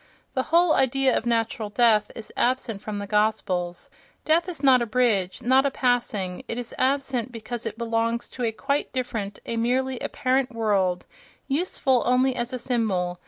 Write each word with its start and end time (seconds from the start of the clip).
The 0.33 0.41
whole 0.49 0.73
idea 0.73 1.15
of 1.15 1.27
natural 1.27 1.69
death 1.69 2.09
is 2.15 2.33
absent 2.35 2.81
from 2.81 2.97
the 2.97 3.05
Gospels: 3.05 3.91
death 4.25 4.49
is 4.49 4.63
not 4.63 4.81
a 4.81 4.87
bridge, 4.87 5.43
not 5.43 5.63
a 5.63 5.69
passing; 5.69 6.43
it 6.47 6.57
is 6.57 6.73
absent 6.79 7.31
because 7.31 7.67
it 7.67 7.77
belongs 7.77 8.27
to 8.29 8.43
a 8.43 8.51
quite 8.51 8.91
different, 8.93 9.37
a 9.45 9.57
merely 9.57 9.99
apparent 9.99 10.53
world, 10.55 11.05
useful 11.47 12.01
only 12.07 12.35
as 12.35 12.51
a 12.51 12.57
symbol. 12.57 13.19